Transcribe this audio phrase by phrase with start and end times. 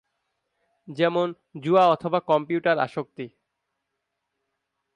[0.87, 3.25] যেমন- জুয়া অথবা কম্পিউটার আসক্তি।